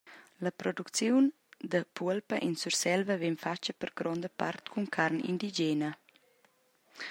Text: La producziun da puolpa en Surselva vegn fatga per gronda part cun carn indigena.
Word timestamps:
La 0.45 0.49
producziun 0.61 1.27
da 1.73 1.79
puolpa 1.99 2.35
en 2.47 2.53
Surselva 2.61 3.15
vegn 3.23 3.37
fatga 3.43 3.71
per 3.79 3.89
gronda 3.99 4.29
part 4.39 4.63
cun 4.71 4.85
carn 4.95 5.19
indigena. 5.31 5.89